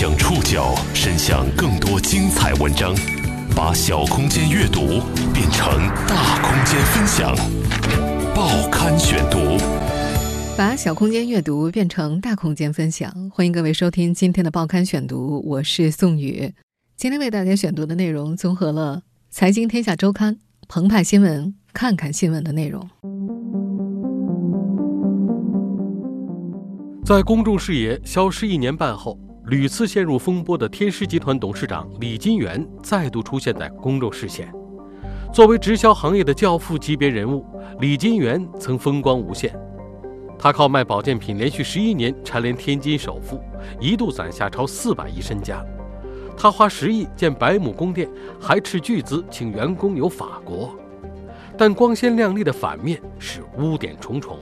[0.00, 2.94] 将触角伸向更多精彩文章，
[3.54, 5.02] 把小空间阅读
[5.34, 5.76] 变成
[6.08, 7.36] 大空间分享。
[8.34, 9.38] 报刊选读，
[10.56, 13.12] 把小空间阅读变成大空间分享。
[13.30, 16.50] 欢迎各位收听今天的报刊选读，我是宋宇。
[16.96, 18.96] 今天为大家选读的内容综合了
[19.28, 20.34] 《财经天下周刊》、
[20.66, 22.88] 澎湃新闻、看看新闻的内容。
[27.04, 29.18] 在公众视野消失一年半后，
[29.50, 34.48] 屡次陷入风波的天狮集团董事长李金元再度出现在公众视线。
[35.32, 37.44] 作为直销行业的教父级别人物，
[37.80, 39.52] 李金元曾风光无限。
[40.38, 43.40] 他靠卖保健品连续十一年蝉联天津首富，
[43.80, 45.60] 一度攒下超四百亿身家。
[46.36, 48.08] 他花十亿建百亩宫殿，
[48.40, 50.72] 还斥巨资请员工游法国。
[51.58, 54.38] 但光鲜亮丽的反面是污点重重。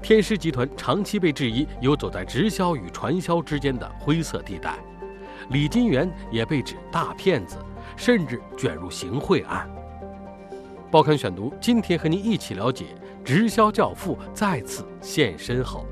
[0.00, 4.78] 天狮集团长期被质疑游走在直销与传销之间的灰色地带，
[5.50, 7.58] 李金元也被指大骗子，
[7.96, 9.68] 甚至卷入行贿案。
[10.90, 12.86] 报刊选读，今天和您一起了解
[13.22, 15.84] 直销教父再次现身后，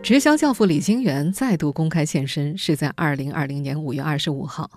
[0.00, 4.70] 直销教父李金元再度公开现身，是在二零二零年五月二十五号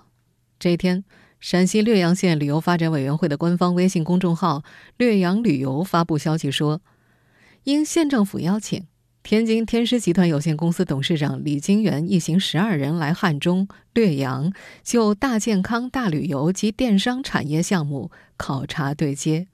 [0.58, 1.04] 这一天。
[1.40, 4.64] 陕西略阳县旅游发展委员会的官方微信公众号
[4.98, 6.80] “略阳旅游”发布消息说，
[7.64, 8.86] 应县政府邀请，
[9.22, 19.46] 天津天狮集团有限公司董事长李金元一行十二人来汉中略阳，就大健康、大旅游及电商产业项目考察对接。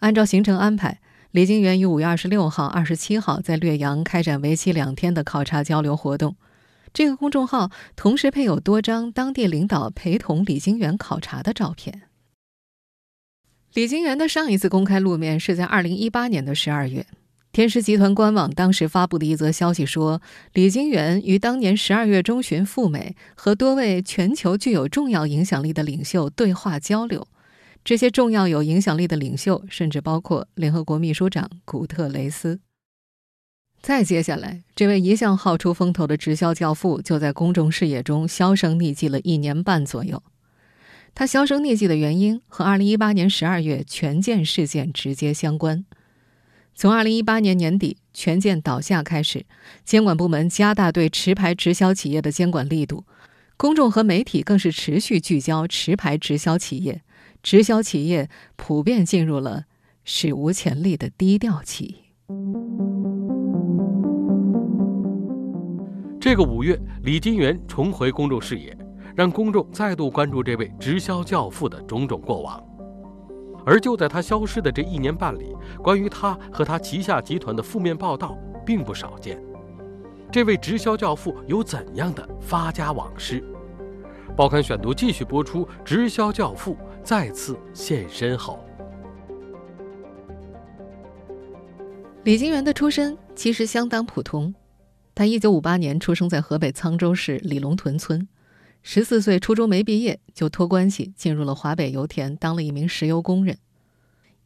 [0.00, 6.36] 按照行程安排，李金元于五月二十六号、二十七号在略阳开展为期两天的考察交流活动。
[6.92, 12.02] 这个公众号同时配有多张当地领导陪同李金元考察的照片。
[13.74, 17.06] 李金元的上一次公开露面是在二零一八年的十二月，
[17.52, 20.20] 天狮集团官网当时发布的一则消息说，
[20.54, 27.28] 李金元于当年十二月中旬赴美，和多位全球具有重要影响力的领袖对话交流。
[27.84, 32.58] 这些重要有影响力的领袖，甚至包括联合国秘书长古特雷斯。
[33.82, 40.22] 再接下来，这位一向好出风头的直销教父就在公众视野中销声匿迹了一年半左右。
[41.14, 45.84] 他销声匿迹的原因和2018年12月权健事件直接相关。
[46.74, 49.44] 从2018年年底权健倒下开始，
[49.84, 53.04] 监管部门加大对持牌直销企业的监管力度，
[53.56, 57.02] 公众和媒体更是持续聚焦持牌直销企业，
[57.42, 59.64] 直销企业普遍进入了
[60.04, 61.96] 史无前例的低调期。
[66.20, 68.76] 这个五月，李金元重回公众视野，
[69.16, 72.62] 让公众再度关注这位直销教父的种种过往。
[73.64, 78.36] 而就在他消失的这一年半里，关于他和他旗下集团的负面报道
[78.66, 79.42] 并不少见。
[80.30, 83.42] 这位直销教父有怎样的发家往事？
[84.36, 88.62] 报刊选读继续播出：直销教父再次现身后，
[92.24, 94.54] 李金元的出身其实相当普通。
[95.20, 98.26] 他一九五八年出生在河北沧州市李龙屯村，
[98.82, 103.58] 十四岁初中没毕业就托关系进入了华北油田，当了一名石油工人。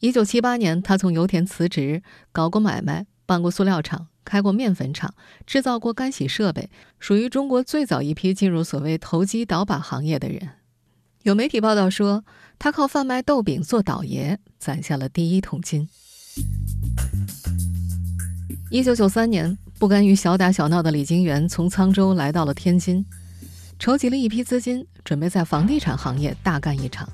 [0.01, 2.03] 一九七八年，他从油田辞职，
[2.33, 5.15] 搞过买卖，办过塑料厂，开过面粉厂，
[5.47, 6.69] 制造过干洗设备，
[6.99, 10.49] 属于中国最早一批进入所谓投机倒把行业的人。
[11.23, 12.25] 有媒体报道说，
[12.59, 15.89] 他靠贩卖豆饼做倒爷，攒下了第一桶金。
[18.73, 19.57] 一九九三年。
[19.79, 23.05] 不甘于小打小闹的李金元从沧州来到了天津，
[23.79, 27.09] 筹集了一批资金，准备在房地产行业大干一场。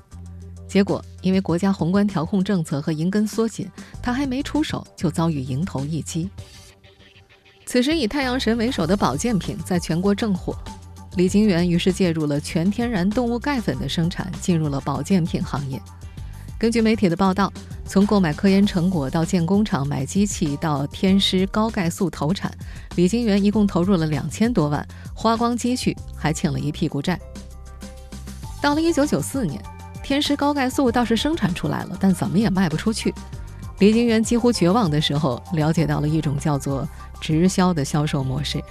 [0.67, 3.69] 结果因为国家宏观调控政策和银根缩紧，
[4.01, 6.29] 他还没出手就遭遇迎头一击。
[7.65, 10.55] 此时以太阳神为首的保健品在全国正火，
[11.17, 15.81] 李金元于是介入了全天然动物钙粉的生产，进入了保健品行业。
[16.61, 17.51] 根据媒体的报道，
[17.87, 22.55] 从购买科研成果到建工厂、买机器，到天狮高钙素投产，
[22.95, 27.19] 李金元一共投入了两千多万，花光积蓄，还欠了一屁股债。
[28.61, 29.59] 到了一九九四年，
[30.03, 33.11] 天狮高钙素倒是生产出来了，但怎么也卖不出去。
[33.79, 36.87] 李金元几乎绝望的时候，了解到了一种叫做
[37.19, 38.63] 直销的销售模式。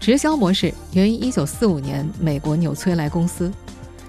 [0.00, 3.52] 直销模式源于一九四五年美国纽崔莱公司。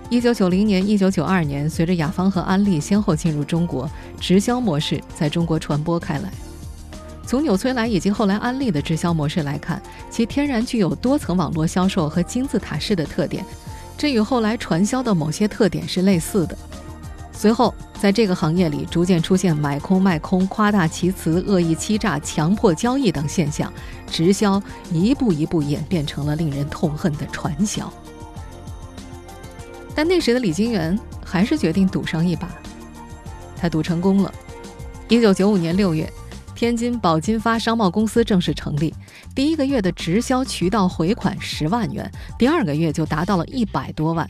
[0.09, 3.89] 一九九零年、一九九二年，随着雅芳和安利先后进入中国，
[4.21, 6.31] 直销模式在中国传播开来。
[7.25, 13.44] 从纽崔莱以及后来安利的直销模式来看，其天然具有多层网络销售和金字塔式的特点，
[13.98, 16.57] 这与后来传销的某些特点是类似的。
[17.33, 23.71] 随后，在这个行业里逐渐出现买空卖空、夸大其词、恶意欺诈、强迫交易等现象，
[24.10, 27.92] 直销一步一步演变成了令人痛恨的传销。
[29.97, 30.95] 但那时的李金元
[31.25, 32.47] 还是决定赌上一把，
[33.59, 34.31] 他赌成功了。
[35.09, 36.07] 一九九五年六月，
[36.53, 38.94] 天津宝金发商贸公司正式成立，
[39.33, 42.07] 第一个月的直销渠道回款十万元，
[42.38, 44.29] 第二个月就达到了一百多万。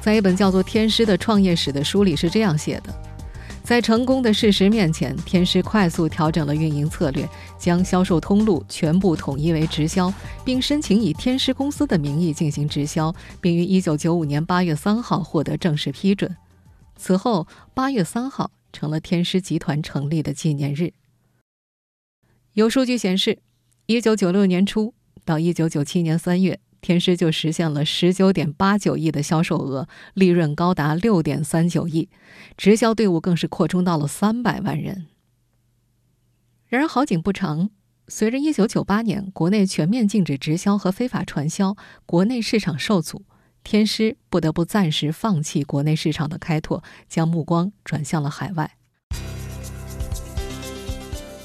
[0.00, 2.92] 在一本叫做《天师的创业史》的书里是这样写的：
[3.62, 7.28] 在成功的事实面前，天师快速调整了运营策略，
[7.60, 10.12] 将销售通路全部统一为直销，
[10.44, 16.34] 并申请以天师公司的名义进行直销，并于1995年8月3号获得正式批准。
[16.96, 20.94] 此后，8月3号成了天师集团成立的纪念日。
[22.54, 23.38] 有数据显示
[23.86, 26.60] ，1996年初到1997年3月。
[26.82, 32.08] 天狮就实现了十九点八九亿的销售额，利润高达六点三九亿，
[32.56, 35.08] 直销队伍更是扩充到了三百万人。
[36.70, 37.68] 然而好景不长，
[38.06, 41.76] 随着一九九八年国内全面禁止直销和非法传销，
[42.06, 43.24] 国内市场受阻，
[43.64, 48.70] 天狮不得不暂时放弃国内市场的开拓，将目光转向了海外。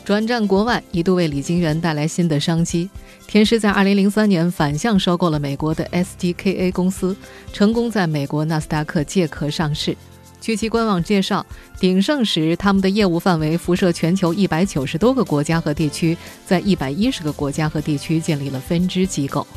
[0.03, 2.87] 转战国外一度为李金元带来新的商机。
[3.25, 7.17] 天狮在2003年反向收购了美国的 SDKA 公司，
[7.51, 9.97] 成功在美国纳斯达克借壳上市。
[10.45, 11.43] 据其官网介绍，
[11.79, 16.15] 鼎盛时他们的业务范围辐射全球190多个国家和地区，
[16.45, 19.47] 在110个国家和地区建立了分支机构。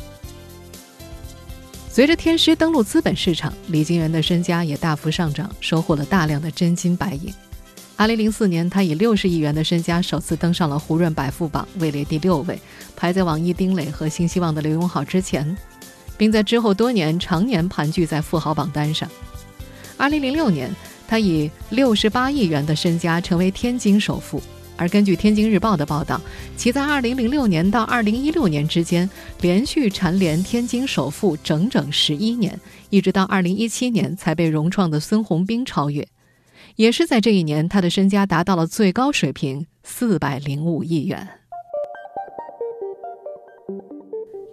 [1.91, 7.31] 随着天狮登陆资本市场，李金元的身家也大幅上涨，收获了大量的真金白银。
[7.95, 12.59] 二零零四年，他以六十亿元的身家首次登上了胡润百富榜，位列第六位，
[12.95, 15.55] 排在网易丁磊和新希望的刘永好之前，
[16.17, 19.07] 并在之后多年常年盘踞在富豪榜单上。
[19.99, 20.73] 二零零六年，
[21.09, 24.41] 他以六十八亿元的身家成为天津首富，
[24.77, 26.21] 而根据《天津日报》的报道，
[26.55, 29.09] 其在二零零六年到二零一六年之间，
[29.41, 32.57] 连续蝉联天津首富整整十一年，
[32.89, 36.07] 一直到二零一七年才被融创的孙宏斌超越。
[36.77, 41.27] 也是在这一年，他的身家达到了最高水平四百零五亿元。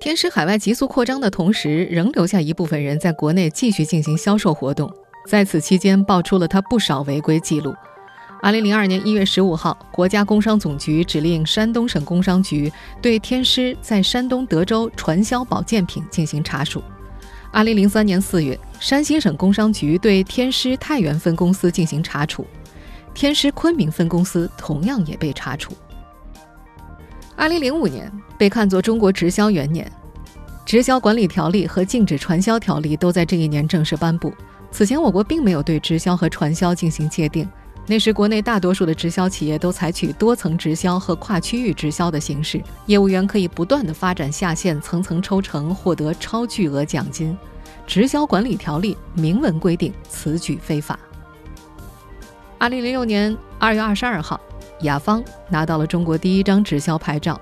[0.00, 4.92] 天狮海外急速扩张的同时，仍留下一部分人在国内继续进行销售活动。
[5.26, 7.74] 在此期间，爆出了他不少违规记录。
[8.40, 16.80] 二零零二年一月十五号，国家工商总局指令山东省工商局对天狮在山东德州传销保健品进行查处。
[17.50, 22.46] 二零零三年四月，山西省工商局对天狮太原分公司进行查处，
[23.12, 25.72] 天狮昆明分公司同样也被查处。
[27.34, 29.90] 二零零五年被看作中国直销元年，
[30.64, 34.32] 直销管理条例和禁止传销条例都在这一年正式颁布。
[34.76, 37.48] 此前，我国并没有对直销和传销进行界定。
[37.86, 47.34] 那时，国内大多数的直销企业都采取多层直销和跨区域直销的形式，业务员可以不断的发展下线，层层抽成，获得超巨额奖金。
[47.86, 51.00] 直销管理条例明文规定此举非法。
[52.58, 54.38] 二零零六年二月二十二号，
[54.82, 57.40] 雅芳拿到了中国第一张直销牌照。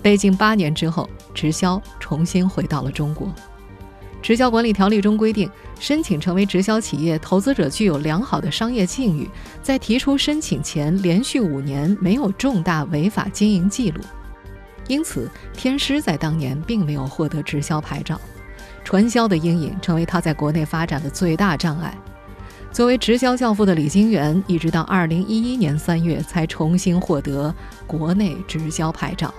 [0.00, 3.28] 被禁八年之后，直销重新回到了中国。
[4.20, 5.48] 直销管理条例中规定，
[5.78, 9.28] 申请成为直销企业，投资者具有良好的商业信誉，
[9.62, 14.00] 在提出申请前连续五年没有重大违法经营记录。
[14.86, 18.20] 因此，天狮在当年并没有获得直销牌照，
[18.84, 21.96] 传销的阴影成为他在国内发展的最大障碍。
[22.70, 27.54] 作为直销教父的李金元，一直到二零一一年三月才重新获得
[27.86, 29.32] 国内直销牌照。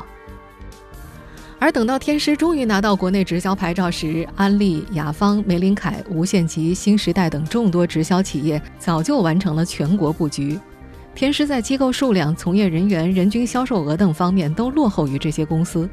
[1.61, 10.57] 而等到天狮终于拿到国内直销牌照时，安利、雅芳、玫琳凯、无限极、新时代等众多直销企业早就完成了全国布局。
[11.13, 15.87] 天狮在机构数量、从业人员、人均销售额等方面都落后于这些公司。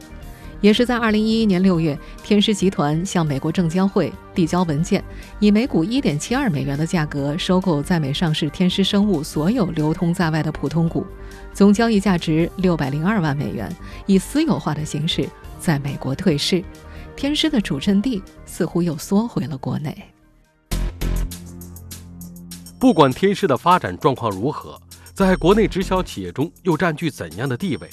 [0.61, 5.02] 也是在2011年6月，天狮集团向美国证监会递交文件，
[5.40, 11.04] 以每股1.72美元的价格收购在美上市天狮生物所有流通在外的普通股，
[11.52, 13.68] 总交易价值602万美元，
[14.06, 15.28] 以私有化的形式。
[15.59, 16.63] 在美国退市，
[17.17, 19.97] 天狮的主阵地似乎又缩回了国内。
[22.79, 24.81] 不管天狮的发展状况如何，
[25.15, 27.89] 在国内直销企业中又占据怎样的地位？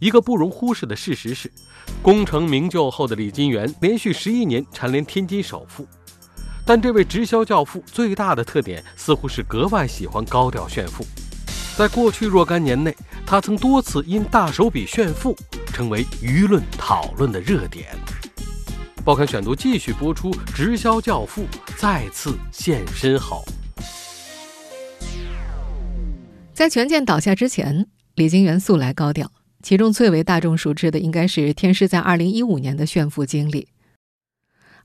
[0.00, 1.52] 一个不容忽视的事实是，
[2.02, 5.86] 功成名就后的李金元连续十一年蝉联天津首富。
[6.64, 11.04] 但这位直销教父最大的特点，似乎是格外喜欢高调炫富。
[11.76, 12.94] 在过去若干年内，
[13.26, 15.36] 他曾多次因大手笔炫富。
[15.72, 17.88] 成为舆论讨论的热点。
[19.02, 21.46] 报刊选读继续播出，直销教父
[21.78, 23.42] 再次现身后。
[26.52, 27.86] 在权健倒下之前，
[28.16, 33.68] 李金元素来高调，其中最为大众熟知的应该是天师在2015年的炫富经历。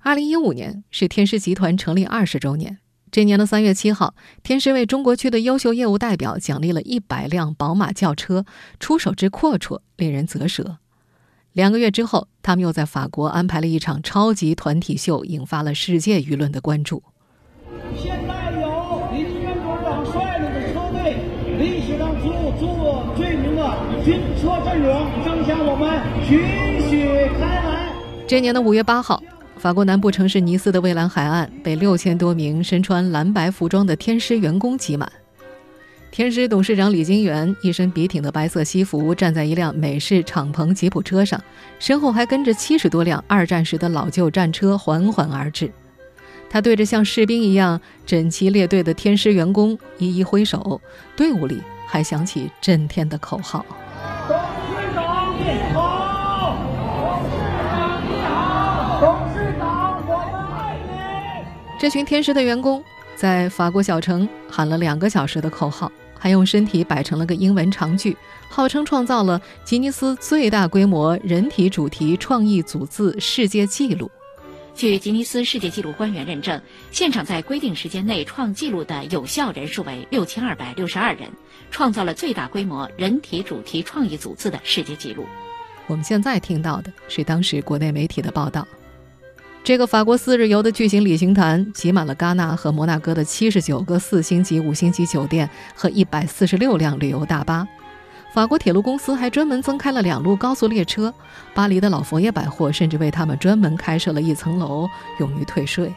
[0.03, 2.79] 2015年是天师集团成立二十周年。
[3.09, 8.45] 这年的三月七号，天狮为中国区的优秀业务代表奖励了一百辆宝马轿车，
[8.79, 10.77] 出手之阔绰，令人啧舌。
[11.53, 17.01] 两个月之后，他们又在法国安排了一场超级团体秀，引发了世界舆论的关注。
[17.95, 21.15] 现在有李金元董事长率领的车队，
[21.57, 27.07] 历史上著著最名的军车阵容，正向我们徐徐
[27.39, 27.93] 开来。
[28.27, 29.23] 这年的五月八号。
[29.59, 35.11] 法国南部城市尼斯的蔚蓝海岸被六千多名身穿蓝白服装的天狮员工挤满。
[36.11, 41.41] 天狮董事长李金元一身笔挺的白色西服，站在一辆美式敞篷吉普车上，
[41.79, 45.71] 身后还跟着七十多辆二战时的老旧战车缓缓而至。
[46.49, 50.79] 他对着像士兵一样整齐列队的天狮员工一一挥手，
[51.15, 53.65] 队伍里还响起震天的口号
[54.27, 55.86] 董事长。
[61.79, 62.83] 这群天使的员工
[63.15, 68.17] 在法国小城喊了两个小时的口号，还用身体摆成了个英文长句，
[68.49, 74.09] 号称创造了吉尼斯最大规模人体主题创意组字世界纪录。
[74.73, 81.29] 据吉尼斯世界纪录官员认证，现场在规定时间内创纪录的有效人数为六千二百六十二人，
[81.69, 85.27] 创造了最大规模人体主题创意组字的世界纪录。
[85.85, 88.67] 我们现在听到的是当时国内媒体的报道。
[89.67, 97.67] 这个法国四日游的巨型旅行团挤满了戛纳和摩纳哥的七十九个四星级、五星级酒店和一百四十六辆旅游大巴。
[98.33, 101.13] 法国铁路公司还专门增开了两路高速列车。
[101.53, 104.87] 巴黎的老佛爷百货甚至为他们专门开设了一层楼，
[105.19, 105.93] 用于退税。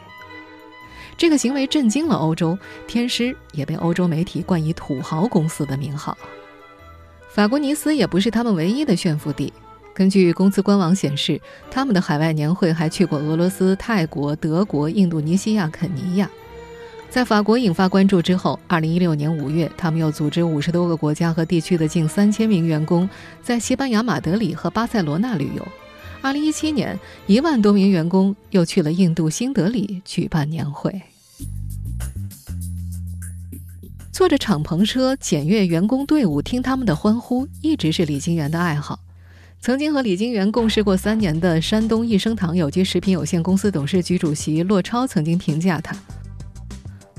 [1.15, 6.17] 这个行为震惊了欧洲，天狮也被欧洲媒体冠以“土豪公司”的名号。
[7.29, 9.53] 法国尼斯也不是他们唯一的炫富地。
[9.93, 16.29] 根据公司官网显示，他们的海外年会还去过俄罗斯、泰国、德国、印度尼西亚、肯尼亚。
[17.09, 23.09] 在法国引发关注之后，2016年5月，他们又组织五十多个国家和地区的近三千名员工
[23.43, 25.67] 在西班牙马德里和巴塞罗那旅游。
[26.23, 31.01] 2017年，一万多名员工又去了印度新德里举办年会。
[34.13, 38.99] 坐着敞篷车检阅员工队伍，听他们的欢呼，一直是李金元的爱好。
[39.61, 45.95] 曾经和李金元共事过三年的山东益生堂有机食品有限公司董事局主席骆超曾经评价他：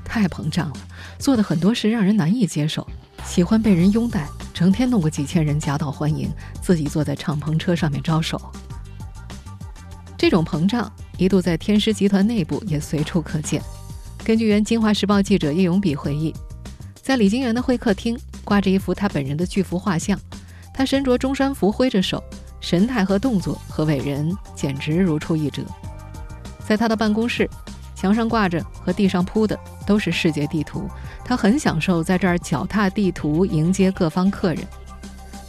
[0.04, 0.74] 太膨胀了，
[1.20, 2.84] 做的很多事让人难以接受，
[3.24, 6.28] 喜欢被人拥戴，成天弄个几千人夹道欢迎，
[6.60, 8.40] 自己坐在敞篷车上面招手。
[10.18, 13.62] 这种膨胀一度在天狮集团内部也随处可见。
[14.24, 16.34] 根据原《京华时报》记者叶永比回忆，
[17.00, 20.18] 在李金元的会客厅挂着一幅他本人的巨幅画像。
[20.82, 22.20] 他身着中山服，挥着手，
[22.60, 25.62] 神态和动作和伟人简直如出一辙。
[26.66, 27.48] 在他的办公室，
[27.94, 30.88] 墙上挂着和地上铺的都是世界地图，
[31.24, 34.66] 他很享受在这儿脚踏地图迎接各方客人。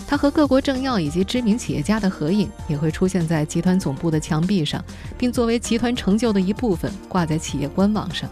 [0.05, 4.85] 他和各国政要以及知名企业家的合影也会出现在集团总部的墙壁上，
[5.17, 8.29] 并作为集团成就的一部分挂在企业官网上。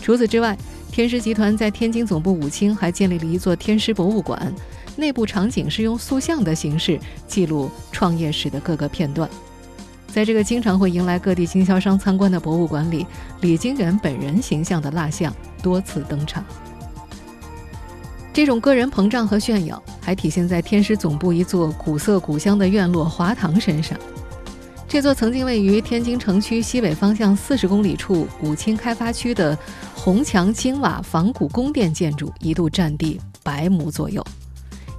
[0.00, 0.56] 除此之外，
[0.92, 4.54] 天狮集团在天津总部武清还建立了一座天狮博物馆。
[4.98, 9.30] 内部场景是用塑像的形式记录创业史的各个片段。
[10.08, 13.06] 在这个经常会迎来各地经销商参观的博物馆里，
[13.40, 16.44] 李金元本人形象的蜡像多次登场。
[18.32, 23.96] 这种个人膨胀和炫耀，还体现在天狮总部一座古色古香的院落华堂身上。
[24.88, 29.56] 这座曾经位于天津城区西北方向四十公里处武清开发区的
[29.94, 34.24] 红墙青瓦仿古宫殿建筑，一度占地百亩左右。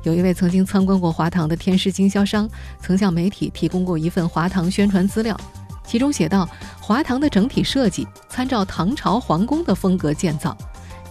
[0.09, 2.49] 有一位曾经参观过华堂的天师经销商，
[2.81, 5.39] 曾向媒体提供过一份华堂宣传资料，
[5.85, 6.49] 其中写道：
[6.81, 10.57] 华堂的整体设计参照唐朝皇宫的风格建造。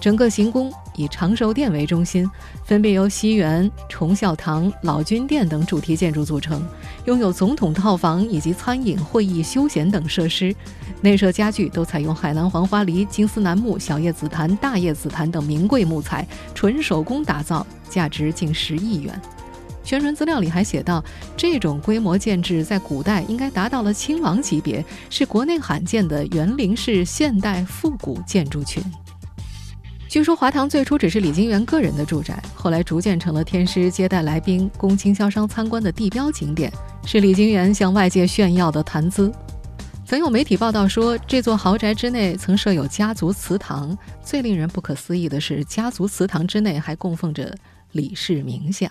[0.01, 2.29] 整个行宫以长寿殿为中心，
[2.65, 6.65] 分别由西园、崇孝堂、老君殿等主题建筑组成，
[7.07, 10.55] 拥有总统套房以及餐饮、会议、休闲等设施。
[11.01, 19.21] 内设家具都采用海南黄花梨、金丝楠木、小叶紫檀、大叶紫檀等名贵木材，纯手工打造，价值近十亿元。
[19.85, 21.03] 宣传资料里还写道，
[21.37, 28.83] 这种规模建制在古代应该达到了亲王级别，是国内罕见的园林式现代复古建筑群。
[30.09, 36.73] 据说华堂最初只是李金元个人的住宅，后来逐渐成了天师接待来宾、供经销商参观的地标景点，
[37.05, 39.31] 是李金元向外界炫耀的谈资。
[40.07, 43.97] 曾有媒体报道说，这座豪宅之内曾设有家族祠堂。
[44.23, 47.55] 最令人不可思议的是，家族祠堂之内还供奉着
[47.93, 48.91] 李氏名像。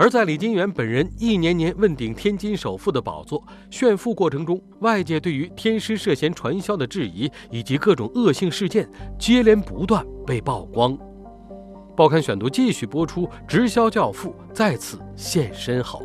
[0.00, 8.88] 而在李金元本人一年年问鼎天津首富的宝座、炫富过程中，外界对于天师涉嫌传销的质疑以及各种恶性事件
[9.18, 10.96] 接连不断被曝光。
[11.96, 16.00] 报刊选读继续播出，直销教父再次现身后。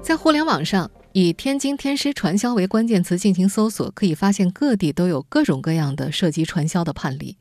[0.00, 7.36] 在互联网上，以“天津天师传销”为关键词进行搜索，可以发现各地都有各种各样的涉及传销的判例。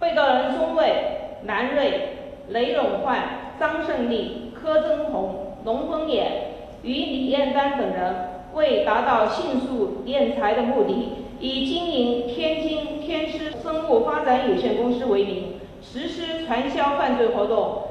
[0.00, 0.54] 被告人
[1.46, 2.08] 南瑞、
[2.48, 8.14] 雷永焕、张胜利、柯增红、龙峰野与李艳丹等人，
[8.52, 15.44] 为达到迅速敛财的目的，以经营天津天师生物发展有限公司为名，
[15.80, 17.82] 实施传销犯罪活动。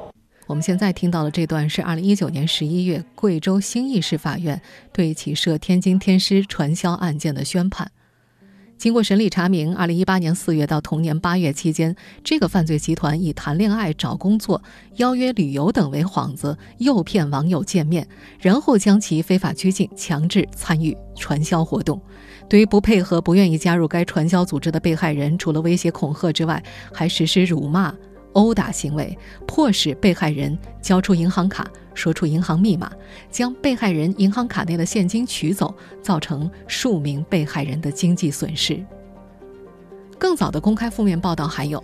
[0.47, 7.89] 我们现在听到的这段是二零一九年十一月贵州兴义市法院对其涉天津天师传销案件的宣判。
[8.77, 14.61] 经过审理查明，二零一八年四月到同年八月期间，这个犯罪集团以谈恋爱、找工作、
[14.97, 21.99] 邀约旅游等为幌子，诱骗网友见面，然后将其非法拘禁，强制参与传销活动。
[22.47, 26.61] 对于不配合、不愿意加入该传销组织的被害人，除了威胁恐吓之外，
[26.93, 27.95] 还实施辱骂。
[28.33, 29.17] 殴打行为，
[29.47, 31.65] 迫使被害人交出银行卡，
[31.95, 32.91] 说出银行密码，
[33.31, 35.73] 将被害人银行卡内的现金取走，
[36.03, 38.79] 造成数名被害人的经济损失。
[40.19, 41.83] 更早的公开负面报道还有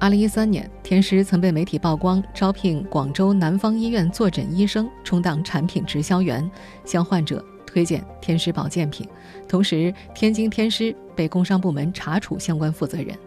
[0.00, 6.48] ：2013年，天师曾被媒体曝光招聘广州南方医院坐诊医生，充当产品直销员，
[6.84, 9.08] 向患者推荐天师保健品，
[9.48, 13.18] 同时天津天师被工商部门查处相关负责人。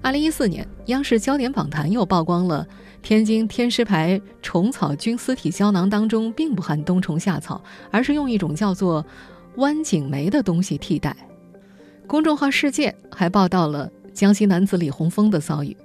[0.00, 2.66] 二零一四年，央视焦点访谈又曝光了
[3.02, 9.04] 天津天师牌虫草菌丝体胶囊当中并不含冬虫夏草，而是用一种叫做
[9.56, 11.14] 弯颈酶的东西替代。
[12.06, 15.76] 公众号“世界”还报道了江西男子李洪峰的遭遇。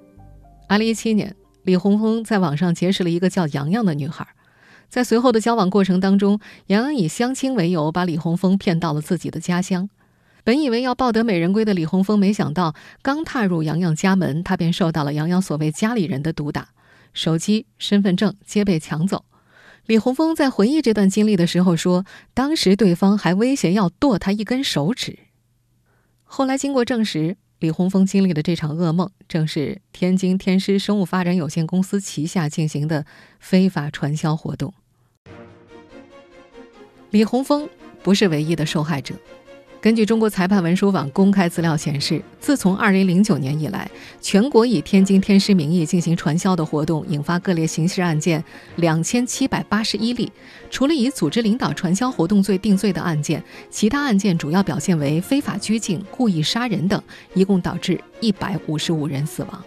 [0.69, 4.25] 二零一七年，李洪峰在网上结识了一个叫洋洋的女孩，
[4.87, 9.89] 在随后的交往过程当中，洋洋以相亲为由把李洪峰骗到了自己的家乡。
[10.43, 16.69] 本以为要抱得美人归的李洪峰，没想到刚踏入洋洋家门，他便受到了洋洋所谓家里人的毒打，
[17.13, 19.25] 手机、身份证皆被抢走。
[19.85, 25.19] 李洪峰在回忆这段经历的时候说，当时对方还威胁要剁他一根手指。
[26.23, 33.05] 后来经过证实，李洪峰经历的这场噩梦，正是天津天师生物发展有限公司旗下进行的
[33.39, 34.73] 非法传销活动。
[37.11, 37.69] 李洪峰
[38.01, 39.15] 不是唯一的受害者。
[39.83, 43.91] 根据中国裁判文书网公开资料显示，自从2009年以来，
[44.21, 48.41] 全国以天津天师名义进行传销的活动，引发各类刑事案件
[48.77, 50.31] 2781例。
[50.71, 59.63] 除了以组织领导传销活动罪定罪的案件，其他案件主要表现为非法拘禁、故意杀人等，一共导致155人死亡。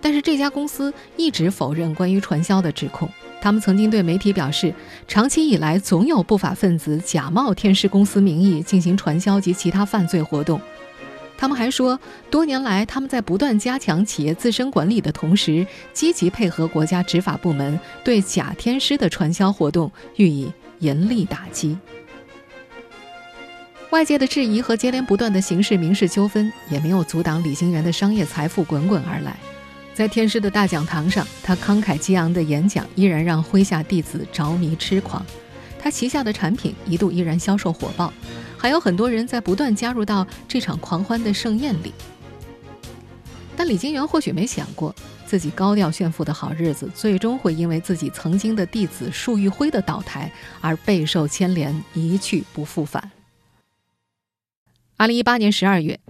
[0.00, 3.08] 但是这家公司一直否认关于传销的指控。
[3.42, 4.72] 他们曾经对媒体表示，
[5.08, 10.60] 长期以来总有不法分子假冒天师公司名义进行传销及其他犯罪活动。
[11.36, 11.98] 他们还说，
[12.30, 21.76] 多年来他们在不断加强企业自身管理的同时，积极配合国家执法部门对假天师的传销活动予以严厉打击。
[23.90, 29.36] 外界的质疑和接连不断的刑事民事纠纷，也没有阻挡李金元的商业财富滚滚而来。
[29.94, 35.24] 在天师的大讲堂上，他慷慨激昂的演讲依然让麾下弟子着迷痴狂。
[35.78, 38.12] 他旗下的产品一度依然销售火爆，
[38.56, 41.92] 还有很多人在不断加入到这场狂欢的盛宴里。
[43.54, 44.94] 但李金元或许没想过，
[45.26, 53.10] 自己高调炫富的好日子，最终会因为自己曾经的弟子束玉辉的倒台而备受牵连，一去不复返。
[54.96, 56.00] 二零一八年十二月。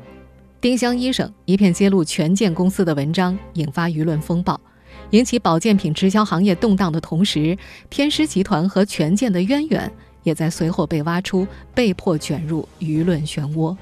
[0.62, 4.61] 丁香医生一篇揭露权健公司的文章引发舆论风暴，
[5.11, 7.59] 引起保健品直销行业动荡的同时，
[7.90, 9.90] 天狮集团和权健的渊源
[10.22, 11.44] 也在随后被挖出，
[11.75, 13.77] 被迫卷入舆论漩涡。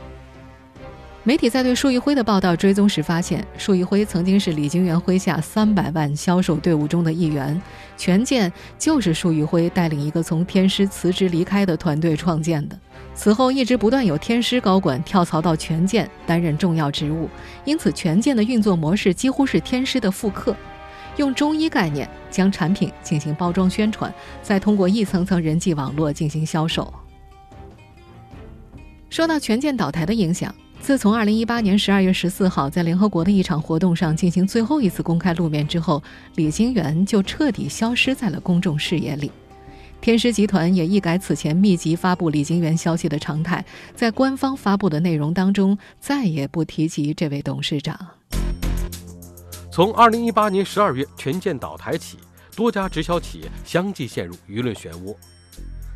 [1.22, 7.60] 媒体在对束昱辉的报道追踪时发现，束昱辉曾经是李金元麾下三百万销售队伍中的一员，
[7.94, 12.78] 权健就是束昱辉带领一个从天师辞职离开的团队创建的。
[13.14, 17.28] 此后一直不断有天师高管跳槽到权健担任重要职务，
[17.66, 20.56] 因此权健的运作模式几乎是天师的复刻，
[21.18, 24.10] 用中医概念将产品进行包装宣传，
[24.42, 26.90] 再通过一层层人际网络进行销售。
[29.10, 36.02] 受到权健倒台的影响，自从2018年12月14号在联合国的一场活动上进行最后一次公开露面之后，
[36.34, 39.30] 李金元就彻底消失在了公众视野里。
[40.00, 43.64] 天狮集团也一改此前密集发布李金元消息的常态，
[43.94, 47.96] 在官方发布的内容当中再也不提及这位董事长。
[49.70, 52.16] 从2018年12月权健倒台起，
[52.56, 55.14] 多家直销企业相继陷入舆论漩涡，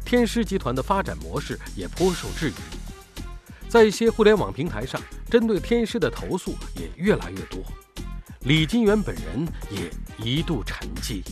[0.05, 2.84] 天狮集团的发展模式也颇受质疑。
[3.74, 7.60] 在一些互联网平台上，针对天师的投诉也越来越多，
[8.42, 9.90] 李金元本人也
[10.24, 11.24] 一度沉寂。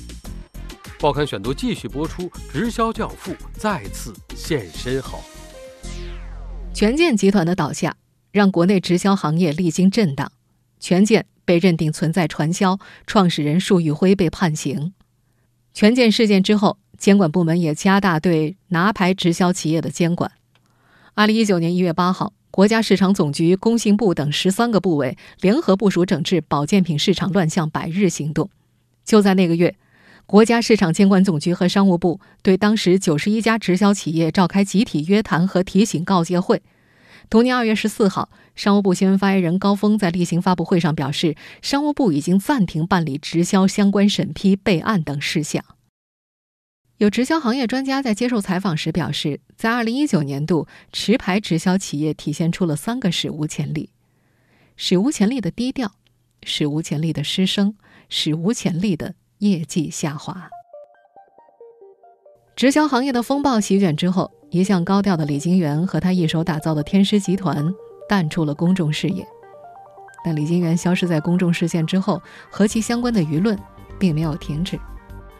[0.99, 5.21] 报刊选读继续播出，直销教父再次现身后，
[6.75, 7.97] 权健集团的倒下
[8.33, 10.33] 让国内直销行业历经震荡，
[10.81, 12.77] 权健被认定存在传销，
[13.07, 14.93] 创始人束昱辉被判刑。
[15.73, 20.33] 权健事件之后，监管部门也加大对拿牌直销企业的监管。
[21.15, 28.49] 二零一九年一月八号，国家市场总局、工信部等十三个部委联合部署整治保健品市场乱象百日行动。
[29.05, 29.77] 就在那个月。
[30.25, 36.63] 国家市场监管总局和商务部对当时九十一家直销企业召开集体约谈和提醒告诫会。
[37.29, 45.63] 同年二月十四号，商务部新闻发言人高峰在例行发布会上表示，商务部已经暂停办理直销相关审批备案等事项。
[47.03, 53.91] 有直销行业专家在接受采访时表示，在二零一九年度，持牌直销企业体现出了三个史无前例：
[54.77, 55.91] 史无前例的低调，
[56.45, 57.75] 史无前例的失声，
[58.09, 59.17] 史无前例的。
[59.39, 60.49] 业绩下滑，
[62.55, 67.69] 直销行业的风暴席卷之后，一向高调的李金元和他一手打造的天狮集团
[68.09, 69.27] 淡出了公众视野。
[70.25, 73.59] 但李金元消失在公众视线之后，和其相关的舆论
[73.99, 74.79] 并没有停止。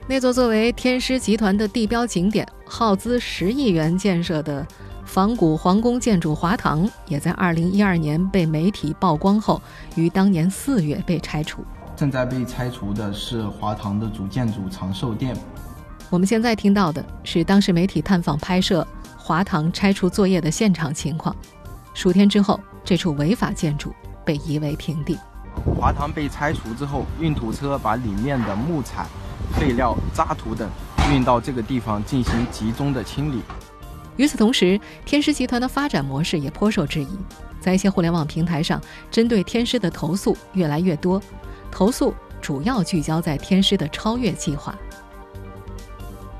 [0.09, 4.67] 那座作为天狮集团的地标景点、耗资十亿元建设的
[5.05, 9.63] 仿古皇宫建筑华堂，也在2012年被媒体曝光后，
[9.95, 11.65] 于当年四月被拆除。
[11.95, 15.37] 正在被拆除的是华堂的主建筑长寿殿。
[16.11, 18.87] 我们现在听到的是当时媒体探访拍摄
[19.17, 21.35] 华堂拆除作业的现场情况。
[21.95, 25.17] 数天之后，这处违法建筑被夷为平地。
[25.79, 29.07] 华堂被拆除之后，运土车把里面的木材、
[29.53, 30.69] 废料、渣土等
[31.13, 33.43] 运到这个地方进行集中的清理。
[34.17, 37.09] 与此同时，天狮集团的发展模式也颇受质疑。
[37.61, 41.23] 在一些互联网平台上，针对天狮的投诉越来越多。
[41.71, 44.77] 投诉主要聚焦在天狮的超越计划。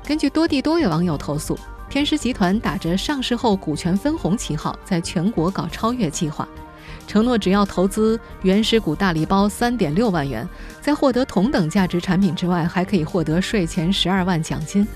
[0.03, 1.57] 根据多地多位网友投诉，
[1.89, 6.47] 天狮集团打着上市后股权分红旗号，在全国搞超越计划，
[7.05, 10.47] 承诺只要投资原始股大礼包三点六万元，
[10.81, 14.87] 在获得同等价值产品之外，还可以获得税前十二万奖金。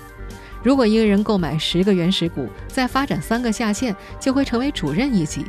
[0.64, 5.46] 如果一个人购买十个原始股，再发展三个下线，就会成为主任一级。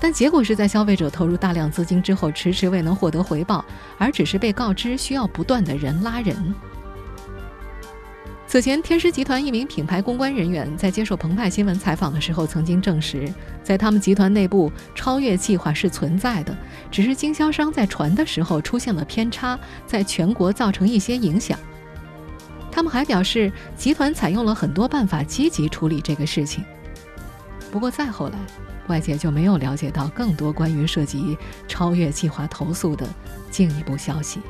[0.00, 3.62] 但结果是在消费者投入大量资金之后，迟迟未能获得回报，
[3.98, 6.54] 而只是被告知需要不断的人拉人。
[8.50, 13.32] 此前，天狮集团一名品牌公关人员在接受澎湃新闻采访的时候，曾经证实，
[13.62, 16.52] 在他们集团内部，超越计划是存在的，
[16.90, 21.56] 只是经销商在传的时候出现了偏差，在全国造成一些影响。
[22.72, 26.64] 他们还表示，集团采用了很多办法积极处理这个事情。
[27.70, 28.38] 不过再后来。
[28.88, 33.06] 外界就没有了解到更多关于涉及超越计划投诉的
[33.48, 34.40] 进一步消息。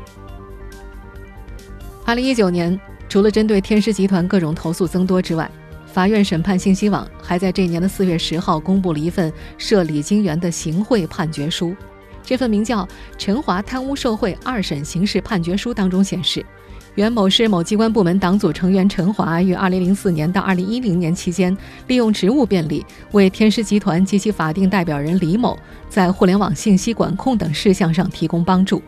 [2.06, 2.80] 二零一九年，
[3.10, 5.50] 除了针对天狮集团各种投诉增多之外，
[5.84, 11.74] 法院审判信息网还在这年的四月十号公布了一份涉李金元的行贿判决书。
[12.22, 12.84] 这份名叫
[13.18, 16.46] 《陈华贪污受贿二审刑事判决书》当中显示。
[16.94, 21.56] 原某市某机关部门党组成员陈华于2004年到2010年期间，
[21.88, 28.80] 利用职务便利，为天狮集团及其法定代表人李某在互联网信息管控等事项上提供帮助。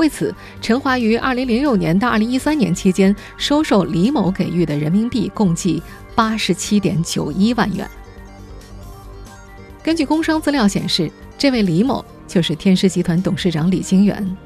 [0.00, 5.82] 为此，陈华于2006年到2013年期间，收受李某给予的人民币共计
[6.16, 7.86] 87.91万元。
[9.82, 14.36] 根据工商资料显示，这位李某就是天狮集团董事长李金元。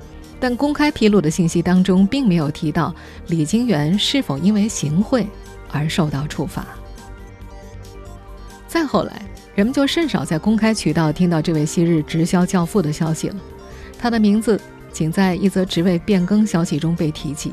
[0.41, 2.93] 但公开披露的信息当中，并没有提到
[3.29, 5.25] 李金元是否因为行贿
[5.71, 6.67] 而受到处罚。
[8.67, 9.23] 再后来，
[9.55, 13.37] 人们就甚少在公开渠道听到这位昔日直销教父的消息了。
[13.97, 14.61] 他的名字
[14.95, 17.53] 仅在一则职位变更消息中被提及。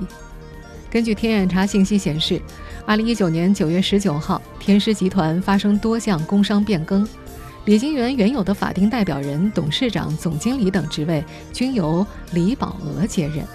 [0.89, 2.39] 根据天眼查信息显示，
[2.85, 7.07] 二零一九年九月十九号，天狮集团发生多项工商变更。
[7.65, 11.23] 李金元原有的法定代表人、董事长、总经理等职位
[11.53, 13.45] 均由李宝娥接任。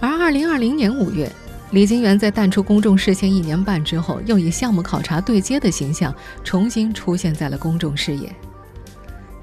[0.00, 1.32] 而2020年5月，
[1.72, 8.32] 李金元在淡出公众视线一年半之后，又以项目考察对接的形象重新出现在了公众视野。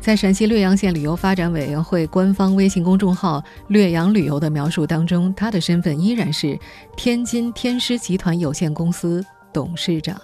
[0.05, 6.59] 在陕西略阳县旅游发展委员会官方微信公众号“略阳旅游”的描述当中，他的身份依然是
[6.95, 10.21] 天津天狮集团有限公司董事长。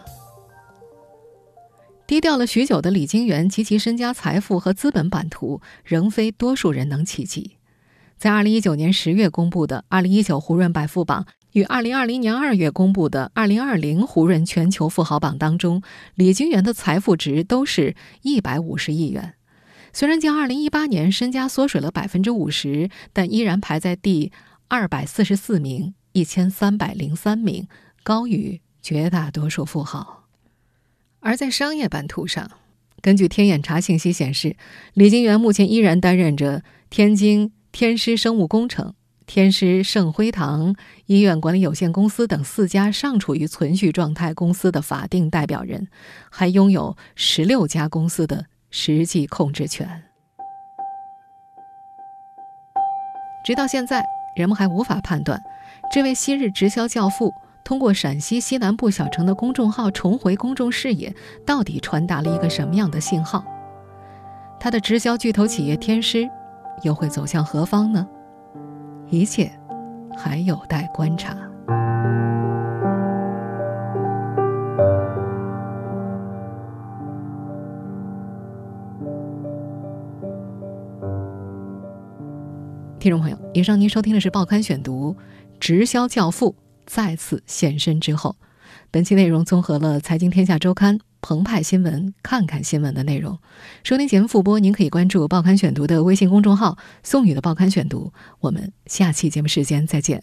[2.06, 7.58] 低调了许久的李金元及其身家财富和资本版图，仍非多数人能企及。
[8.20, 15.82] 在2019年10月公布的2019胡润百富榜与2020年2月公布的2020胡润全球富豪榜当中，
[16.14, 19.34] 李金元的财富值都是一百五十亿元。
[19.94, 24.32] 虽然较2018年身家缩水了百分之五十，但依然排在第
[24.68, 27.68] 二百四十四名，一千三百零三名，
[28.04, 30.26] 高于绝大多数富豪。
[31.20, 32.50] 而在商业版图上，
[33.02, 34.56] 根据天眼查信息显示，
[34.94, 38.94] 李金元目前依然担任着天津天狮生物工程、
[39.26, 40.76] 天狮圣辉堂
[41.06, 45.90] 医院管理有限公司等四家尚处于存续状态公司的法定代表人，
[46.30, 48.46] 还拥有十六家公司的。
[48.72, 50.02] 实际控制权。
[53.46, 54.04] 直到现在，
[54.36, 55.40] 人们还无法判断，
[55.92, 61.14] 这位昔日直销教父通过陕西西南部小城的公众号重回公众视野，
[61.46, 63.44] 到底传达了一个什么样的信号？
[64.60, 66.30] 他的直销巨头企业天狮，
[66.84, 68.08] 又会走向何方呢？
[69.10, 69.52] 一切，
[70.16, 71.36] 还有待观察。
[83.02, 85.16] 听众朋友，以上您收听的是《报刊选读》，
[85.60, 88.36] 直销教父再次现身之后，
[88.92, 93.40] 本期内容综合了《财经天下周刊》、澎湃新闻、看看新闻的内容。
[93.84, 98.14] 收听节目复播，您可以关注《报刊选读》的微信公众号“宋宇的报刊选读”。
[98.40, 100.22] 我们下期节目时间再见。